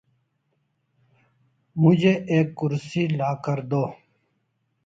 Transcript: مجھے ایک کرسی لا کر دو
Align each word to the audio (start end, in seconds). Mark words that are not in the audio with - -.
مجھے 1.75 2.13
ایک 2.31 2.47
کرسی 2.59 3.03
لا 3.17 3.31
کر 3.43 3.59
دو 3.69 3.83